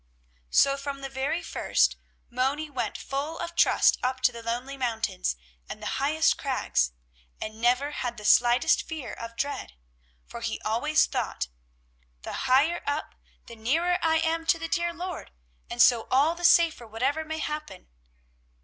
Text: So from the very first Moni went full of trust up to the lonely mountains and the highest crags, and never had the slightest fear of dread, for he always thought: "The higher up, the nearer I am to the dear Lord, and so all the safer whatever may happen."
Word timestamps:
So 0.49 0.77
from 0.77 1.01
the 1.01 1.09
very 1.09 1.43
first 1.43 1.95
Moni 2.27 2.71
went 2.71 2.97
full 2.97 3.37
of 3.37 3.53
trust 3.55 3.99
up 4.01 4.19
to 4.21 4.31
the 4.31 4.41
lonely 4.41 4.75
mountains 4.75 5.35
and 5.69 5.79
the 5.79 6.01
highest 6.01 6.39
crags, 6.39 6.91
and 7.39 7.61
never 7.61 7.91
had 7.91 8.17
the 8.17 8.25
slightest 8.25 8.81
fear 8.81 9.13
of 9.13 9.35
dread, 9.35 9.73
for 10.25 10.41
he 10.41 10.59
always 10.61 11.05
thought: 11.05 11.49
"The 12.23 12.33
higher 12.49 12.81
up, 12.87 13.13
the 13.45 13.55
nearer 13.55 13.99
I 14.01 14.17
am 14.17 14.47
to 14.47 14.57
the 14.57 14.67
dear 14.67 14.91
Lord, 14.91 15.29
and 15.69 15.79
so 15.79 16.07
all 16.09 16.33
the 16.33 16.45
safer 16.45 16.87
whatever 16.87 17.23
may 17.23 17.37
happen." 17.37 17.87